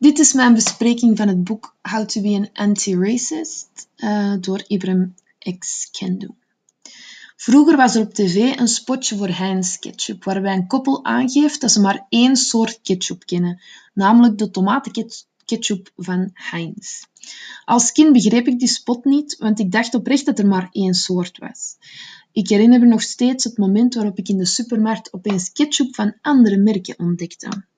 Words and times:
Dit 0.00 0.18
is 0.18 0.32
mijn 0.32 0.54
bespreking 0.54 1.16
van 1.16 1.28
het 1.28 1.44
boek 1.44 1.76
How 1.82 2.06
to 2.06 2.20
be 2.20 2.34
an 2.34 2.48
Anti-Racist 2.52 3.88
uh, 3.96 4.34
door 4.40 4.64
Ibram 4.66 5.14
X. 5.58 5.88
Kendi. 5.90 6.28
Vroeger 7.36 7.76
was 7.76 7.94
er 7.94 8.02
op 8.02 8.14
tv 8.14 8.58
een 8.58 8.68
spotje 8.68 9.16
voor 9.16 9.28
Heinz 9.28 9.78
ketchup, 9.78 10.24
waarbij 10.24 10.54
een 10.54 10.66
koppel 10.66 11.04
aangeeft 11.04 11.60
dat 11.60 11.70
ze 11.70 11.80
maar 11.80 12.06
één 12.08 12.36
soort 12.36 12.80
ketchup 12.82 13.26
kennen, 13.26 13.60
namelijk 13.94 14.38
de 14.38 14.50
tomatenketchup 14.50 15.92
van 15.96 16.30
Heinz. 16.32 17.02
Als 17.64 17.92
kind 17.92 18.12
begreep 18.12 18.46
ik 18.46 18.58
die 18.58 18.68
spot 18.68 19.04
niet, 19.04 19.36
want 19.38 19.58
ik 19.58 19.72
dacht 19.72 19.94
oprecht 19.94 20.26
dat 20.26 20.38
er 20.38 20.46
maar 20.46 20.68
één 20.72 20.94
soort 20.94 21.38
was. 21.38 21.76
Ik 22.32 22.48
herinner 22.48 22.80
me 22.80 22.86
nog 22.86 23.02
steeds 23.02 23.44
het 23.44 23.58
moment 23.58 23.94
waarop 23.94 24.18
ik 24.18 24.28
in 24.28 24.38
de 24.38 24.46
supermarkt 24.46 25.12
opeens 25.12 25.52
ketchup 25.52 25.94
van 25.94 26.14
andere 26.20 26.56
merken 26.56 26.98
ontdekte. 26.98 27.68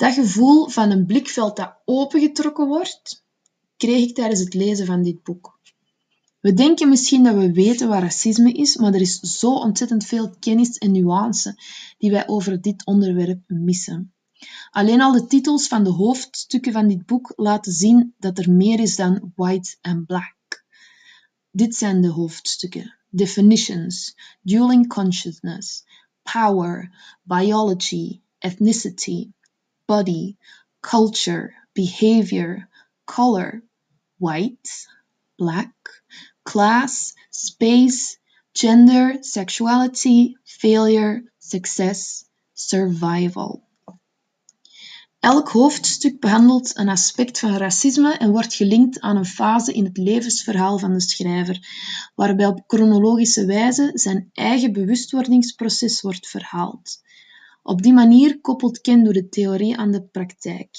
Dat 0.00 0.14
gevoel 0.14 0.68
van 0.68 0.90
een 0.90 1.06
blikveld 1.06 1.56
dat 1.56 1.76
opengetrokken 1.84 2.66
wordt, 2.66 3.24
kreeg 3.76 4.08
ik 4.08 4.14
tijdens 4.14 4.40
het 4.40 4.54
lezen 4.54 4.86
van 4.86 5.02
dit 5.02 5.22
boek. 5.22 5.60
We 6.40 6.52
denken 6.52 6.88
misschien 6.88 7.22
dat 7.22 7.34
we 7.34 7.52
weten 7.52 7.88
wat 7.88 8.02
racisme 8.02 8.52
is, 8.52 8.76
maar 8.76 8.94
er 8.94 9.00
is 9.00 9.20
zo 9.20 9.52
ontzettend 9.54 10.04
veel 10.04 10.34
kennis 10.38 10.78
en 10.78 10.92
nuance 10.92 11.62
die 11.98 12.10
wij 12.10 12.28
over 12.28 12.60
dit 12.60 12.86
onderwerp 12.86 13.42
missen. 13.46 14.14
Alleen 14.70 15.00
al 15.00 15.12
de 15.12 15.26
titels 15.26 15.66
van 15.66 15.84
de 15.84 15.90
hoofdstukken 15.90 16.72
van 16.72 16.88
dit 16.88 17.06
boek 17.06 17.32
laten 17.36 17.72
zien 17.72 18.14
dat 18.18 18.38
er 18.38 18.52
meer 18.52 18.80
is 18.80 18.96
dan 18.96 19.32
white 19.34 19.76
and 19.80 20.06
black. 20.06 20.64
Dit 21.50 21.74
zijn 21.74 22.00
de 22.00 22.08
hoofdstukken. 22.08 22.96
Definitions, 23.08 24.16
dueling 24.42 24.88
consciousness, 24.88 25.84
power, 26.22 26.94
biology, 27.22 28.20
ethnicity, 28.38 29.30
body, 29.90 30.36
culture, 30.80 31.52
behavior, 31.74 32.68
color, 33.04 33.60
white, 34.18 34.86
black, 35.36 35.74
class, 36.44 37.14
space, 37.30 38.16
gender, 38.52 39.16
sexuality, 39.20 40.36
failure, 40.44 41.22
success, 41.40 42.24
survival. 42.54 43.64
Elk 45.20 45.48
hoofdstuk 45.48 46.20
behandelt 46.20 46.78
een 46.78 46.88
aspect 46.88 47.38
van 47.38 47.56
racisme 47.56 48.12
en 48.12 48.30
wordt 48.30 48.54
gelinkt 48.54 49.00
aan 49.00 49.16
een 49.16 49.26
fase 49.26 49.72
in 49.72 49.84
het 49.84 49.96
levensverhaal 49.96 50.78
van 50.78 50.92
de 50.92 51.00
schrijver, 51.00 51.58
waarbij 52.14 52.46
op 52.46 52.64
chronologische 52.66 53.46
wijze 53.46 53.90
zijn 53.94 54.30
eigen 54.32 54.72
bewustwordingsproces 54.72 56.00
wordt 56.00 56.26
verhaald. 56.26 57.00
Op 57.70 57.82
die 57.82 57.92
manier 57.92 58.40
koppelt 58.40 58.80
Kendo 58.80 59.12
de 59.12 59.28
theorie 59.28 59.76
aan 59.76 59.90
de 59.90 60.02
praktijk, 60.02 60.70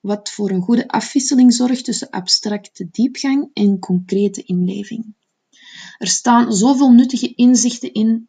wat 0.00 0.30
voor 0.30 0.50
een 0.50 0.62
goede 0.62 0.88
afwisseling 0.88 1.54
zorgt 1.54 1.84
tussen 1.84 2.10
abstracte 2.10 2.88
diepgang 2.90 3.50
en 3.52 3.78
concrete 3.78 4.42
inleving. 4.42 5.14
Er 5.98 6.06
staan 6.06 6.52
zoveel 6.52 6.92
nuttige 6.92 7.34
inzichten 7.34 7.92
in, 7.92 8.26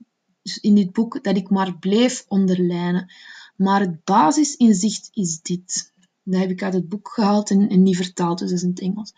in 0.62 0.76
dit 0.76 0.92
boek 0.92 1.24
dat 1.24 1.38
ik 1.38 1.50
maar 1.50 1.78
bleef 1.78 2.26
onderlijnen, 2.28 3.12
maar 3.56 3.80
het 3.80 4.04
basisinzicht 4.04 5.10
is 5.14 5.42
dit. 5.42 5.94
Dat 6.24 6.40
heb 6.40 6.50
ik 6.50 6.64
uit 6.64 6.74
het 6.74 6.90
boek 6.90 7.10
gehaald 7.10 7.50
en, 7.50 7.70
en 7.70 7.84
niet 7.84 7.96
vertaald, 7.96 8.40
dus 8.40 8.50
dat 8.50 8.58
is 8.58 8.64
in 8.64 8.70
het 8.70 8.80
Engels. 8.80 9.14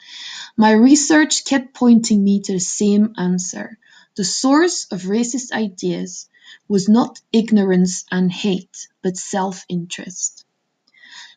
My 0.56 0.74
research 0.74 1.42
kept 1.42 1.72
pointing 1.72 2.24
me 2.24 2.40
to 2.40 2.54
the 2.54 2.60
same 2.60 3.10
answer. 3.12 3.80
The 4.14 4.24
source 4.24 4.86
of 4.90 5.04
racist 5.04 5.54
ideas 5.54 6.30
was 6.66 6.88
not 6.88 7.24
ignorance 7.30 8.04
and 8.08 8.34
hate, 8.34 8.90
but 9.00 9.18
self-interest. 9.18 10.46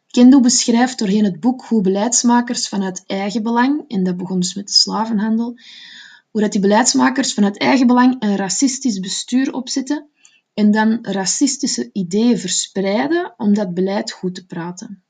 Kendo 0.07 0.41
beschrijft 0.41 0.99
doorheen 0.99 1.25
het 1.25 1.41
boek 1.41 1.65
hoe 1.65 1.81
beleidsmakers 1.81 2.69
vanuit 2.69 3.03
eigen 3.07 3.43
belang, 3.43 3.85
en 3.89 4.03
dat 4.05 4.17
begon 4.17 4.41
dus 4.41 4.55
met 4.55 4.67
de 4.67 4.73
slavenhandel, 4.73 5.59
hoe 6.31 6.41
dat 6.41 6.53
die 6.53 6.61
beleidsmakers 6.61 7.35
vanuit 7.35 7.59
eigen 7.59 7.87
belang 7.87 8.17
een 8.19 8.37
racistisch 8.37 9.01
bestuur 9.01 9.53
opzetten 9.53 10.09
en 10.55 10.71
dan 10.71 10.99
racistische 11.03 11.91
ideeën 11.93 12.39
verspreiden 12.39 13.35
om 13.37 13.55
dat 13.55 13.75
beleid 13.75 14.13
goed 14.13 14.35
te 14.35 14.47
praten. 14.47 15.03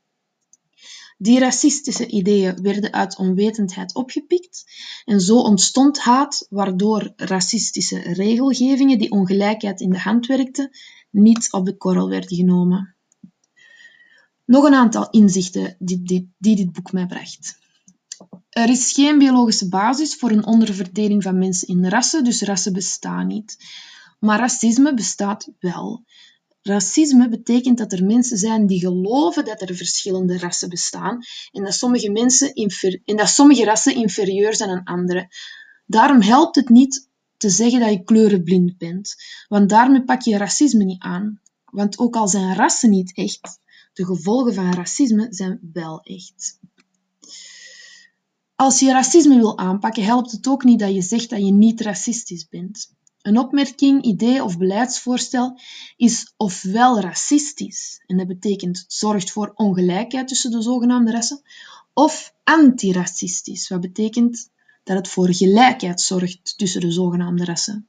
Die 1.17 1.39
racistische 1.39 2.07
ideeën 2.07 2.61
werden 2.61 2.93
uit 2.93 3.17
onwetendheid 3.17 3.95
opgepikt 3.95 4.63
en 5.05 5.21
zo 5.21 5.39
ontstond 5.39 5.99
haat, 5.99 6.47
waardoor 6.49 7.13
racistische 7.15 7.99
regelgevingen 7.99 8.97
die 8.97 9.11
ongelijkheid 9.11 9.81
in 9.81 9.89
de 9.89 9.99
hand 9.99 10.25
werkten, 10.25 10.69
niet 11.09 11.51
op 11.51 11.65
de 11.65 11.77
korrel 11.77 12.09
werden 12.09 12.35
genomen. 12.35 12.95
Nog 14.45 14.63
een 14.63 14.73
aantal 14.73 15.09
inzichten 15.09 15.75
die, 15.79 16.03
die, 16.03 16.33
dit 16.37 16.71
boek 16.71 16.91
mij 16.91 17.05
bracht. 17.05 17.57
Er 18.49 18.69
is 18.69 18.91
geen 18.91 19.17
biologische 19.17 19.69
basis 19.69 20.15
voor 20.15 20.31
een 20.31 20.45
onderverdeling 20.45 21.23
van 21.23 21.37
mensen 21.37 21.67
in 21.67 21.87
rassen, 21.87 22.23
dus 22.23 22.41
rassen 22.41 22.73
bestaan 22.73 23.27
niet. 23.27 23.57
Maar 24.19 24.39
racisme 24.39 24.93
bestaat 24.93 25.49
wel. 25.59 26.03
Racisme 26.67 27.29
betekent 27.29 27.77
dat 27.77 27.91
er 27.91 28.05
mensen 28.05 28.37
zijn 28.37 28.67
die 28.67 28.79
geloven 28.79 29.45
dat 29.45 29.61
er 29.61 29.75
verschillende 29.75 30.37
rassen 30.37 30.69
bestaan 30.69 31.23
en 31.51 31.63
dat 31.63 31.73
sommige, 31.73 32.11
mensen 32.11 32.53
en 33.05 33.17
dat 33.17 33.29
sommige 33.29 33.63
rassen 33.63 33.95
inferieur 33.95 34.55
zijn 34.55 34.69
aan 34.69 34.83
andere. 34.83 35.27
Daarom 35.85 36.21
helpt 36.21 36.55
het 36.55 36.69
niet 36.69 37.09
te 37.37 37.49
zeggen 37.49 37.79
dat 37.79 37.89
je 37.89 38.03
kleurenblind 38.03 38.77
bent, 38.77 39.15
want 39.47 39.69
daarmee 39.69 40.03
pak 40.03 40.21
je 40.21 40.37
racisme 40.37 40.83
niet 40.83 41.01
aan. 41.01 41.41
Want 41.65 41.99
ook 41.99 42.15
al 42.15 42.27
zijn 42.27 42.55
rassen 42.55 42.89
niet 42.89 43.17
echt, 43.17 43.59
de 43.93 44.05
gevolgen 44.05 44.53
van 44.53 44.73
racisme 44.73 45.27
zijn 45.29 45.59
wel 45.73 45.99
echt. 46.01 46.59
Als 48.55 48.79
je 48.79 48.91
racisme 48.91 49.35
wil 49.35 49.57
aanpakken, 49.57 50.03
helpt 50.03 50.31
het 50.31 50.47
ook 50.47 50.63
niet 50.63 50.79
dat 50.79 50.93
je 50.93 51.01
zegt 51.01 51.29
dat 51.29 51.39
je 51.39 51.51
niet 51.51 51.81
racistisch 51.81 52.47
bent. 52.47 52.93
Een 53.25 53.39
opmerking, 53.39 54.03
idee 54.03 54.43
of 54.43 54.57
beleidsvoorstel 54.57 55.59
is 55.97 56.33
ofwel 56.37 56.99
racistisch, 56.99 58.03
en 58.05 58.17
dat 58.17 58.27
betekent 58.27 58.85
zorgt 58.87 59.31
voor 59.31 59.51
ongelijkheid 59.55 60.27
tussen 60.27 60.51
de 60.51 60.61
zogenaamde 60.61 61.11
rassen, 61.11 61.41
of 61.93 62.33
antiracistisch, 62.43 63.67
wat 63.67 63.81
betekent 63.81 64.49
dat 64.83 64.97
het 64.97 65.07
voor 65.07 65.33
gelijkheid 65.33 66.01
zorgt 66.01 66.57
tussen 66.57 66.81
de 66.81 66.91
zogenaamde 66.91 67.45
rassen. 67.45 67.87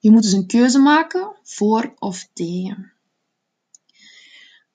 Je 0.00 0.10
moet 0.10 0.22
dus 0.22 0.32
een 0.32 0.46
keuze 0.46 0.78
maken 0.78 1.36
voor 1.42 1.94
of 1.98 2.28
tegen. 2.32 2.92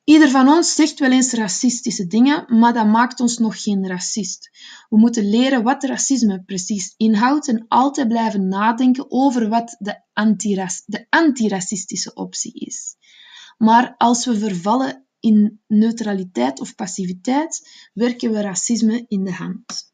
Ieder 0.04 0.30
van 0.30 0.48
ons 0.48 0.76
zegt 0.76 1.00
wel 1.00 1.12
eens 1.12 1.34
racistische 1.34 2.08
dingen, 2.08 2.60
maar 2.60 2.74
dat 2.74 2.88
maakt 2.88 3.20
ons 3.20 3.38
nog 3.38 3.64
geen 3.64 3.88
racist. 3.88 4.50
We 4.90 4.98
moeten 4.98 5.30
leren 5.30 5.64
wat 5.64 5.84
racisme 5.84 6.44
precies 6.44 6.94
inhoudt 6.98 7.48
en 7.48 7.66
altijd 7.68 8.08
blijven 8.08 8.48
nadenken 8.48 9.12
over 9.12 9.50
wat 9.50 9.76
de, 9.80 10.02
antiras 10.14 10.84
de 10.86 11.06
antiracistische 11.10 12.14
optie 12.14 12.54
is. 12.54 12.96
Maar 13.58 13.96
als 13.98 14.26
we 14.26 14.38
vervallen 14.38 15.06
in 15.20 15.62
neutraliteit 15.68 16.60
of 16.60 16.76
passiviteit, 16.76 17.70
werken 17.94 18.32
we 18.32 18.42
racisme 18.42 19.06
in 19.08 19.24
de 19.24 19.34
hand. 19.34 19.93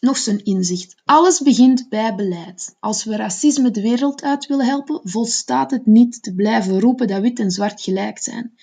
Nog 0.00 0.16
zo'n 0.16 0.44
inzicht. 0.44 0.94
Alles 1.04 1.40
begint 1.40 1.88
bij 1.88 2.14
beleid. 2.14 2.76
Als 2.80 3.04
we 3.04 3.16
racisme 3.16 3.70
de 3.70 3.80
wereld 3.80 4.22
uit 4.22 4.46
willen 4.46 4.66
helpen, 4.66 5.00
volstaat 5.02 5.70
het 5.70 5.86
niet 5.86 6.22
te 6.22 6.34
blijven 6.34 6.80
roepen 6.80 7.06
dat 7.06 7.20
wit 7.20 7.38
en 7.38 7.50
zwart 7.50 7.80
gelijk 7.80 8.18
zijn. 8.18 8.54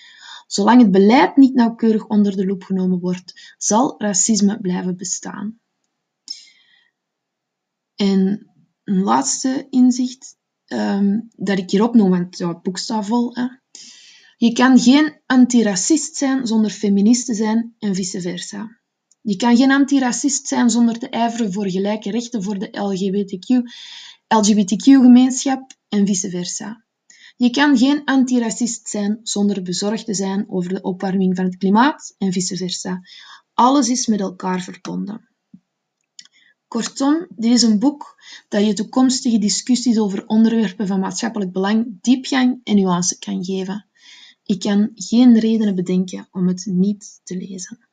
Zolang 0.47 0.81
het 0.81 0.91
beleid 0.91 1.35
niet 1.35 1.53
nauwkeurig 1.53 2.07
onder 2.07 2.35
de 2.35 2.45
loep 2.45 2.63
genomen 2.63 2.99
wordt, 2.99 3.55
zal 3.57 3.95
racisme 3.97 4.59
blijven 4.59 4.97
bestaan. 4.97 5.59
En 7.95 8.49
een 8.83 9.01
laatste 9.01 9.67
inzicht 9.69 10.37
um, 10.67 11.29
dat 11.35 11.57
ik 11.57 11.69
hier 11.69 11.83
opnoem, 11.83 12.09
want 12.09 12.37
ja, 12.37 12.47
het 12.47 12.61
boek 12.61 12.77
staat 12.77 13.05
vol. 13.05 13.35
Hè. 13.35 13.47
Je 14.37 14.51
kan 14.53 14.79
geen 14.79 15.21
antiracist 15.25 16.15
zijn 16.15 16.47
zonder 16.47 16.71
feminist 16.71 17.25
te 17.25 17.33
zijn 17.33 17.75
en 17.79 17.95
vice 17.95 18.21
versa. 18.21 18.79
Je 19.27 19.35
kan 19.35 19.57
geen 19.57 19.71
antiracist 19.71 20.47
zijn 20.47 20.69
zonder 20.69 20.99
te 20.99 21.09
ijveren 21.09 21.53
voor 21.53 21.69
gelijke 21.69 22.11
rechten 22.11 22.43
voor 22.43 22.59
de 22.59 22.67
LGBTQ, 22.71 23.63
LGBTQ-gemeenschap 24.27 25.71
en 25.89 26.05
vice 26.05 26.29
versa. 26.29 26.83
Je 27.37 27.49
kan 27.49 27.77
geen 27.77 28.03
antiracist 28.03 28.89
zijn 28.89 29.19
zonder 29.23 29.61
bezorgd 29.61 30.05
te 30.05 30.13
zijn 30.13 30.45
over 30.49 30.73
de 30.73 30.81
opwarming 30.81 31.35
van 31.35 31.45
het 31.45 31.57
klimaat 31.57 32.15
en 32.17 32.31
vice 32.31 32.57
versa. 32.57 33.01
Alles 33.53 33.89
is 33.89 34.07
met 34.07 34.19
elkaar 34.19 34.61
verbonden. 34.61 35.29
Kortom, 36.67 37.27
dit 37.35 37.51
is 37.51 37.61
een 37.61 37.79
boek 37.79 38.21
dat 38.49 38.65
je 38.65 38.73
toekomstige 38.73 39.37
discussies 39.37 39.99
over 39.99 40.27
onderwerpen 40.27 40.87
van 40.87 40.99
maatschappelijk 40.99 41.51
belang 41.51 41.97
diepgang 42.01 42.59
en 42.63 42.75
nuance 42.75 43.19
kan 43.19 43.45
geven. 43.45 43.85
Ik 44.43 44.59
kan 44.59 44.91
geen 44.95 45.39
redenen 45.39 45.75
bedenken 45.75 46.27
om 46.31 46.47
het 46.47 46.65
niet 46.65 47.21
te 47.23 47.37
lezen. 47.37 47.87